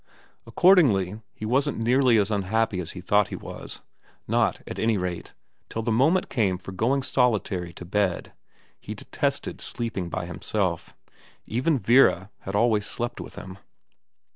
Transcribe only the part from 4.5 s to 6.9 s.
at any rate, till the moment came for